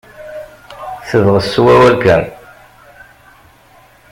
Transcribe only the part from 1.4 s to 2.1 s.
s wawal